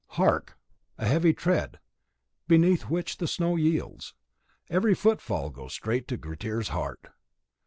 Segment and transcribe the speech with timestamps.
[0.17, 0.57] Hark!
[0.97, 1.79] a heavy tread,
[2.47, 4.15] beneath which the snow yields.
[4.67, 7.09] Every footfall goes straight to Grettir's heart.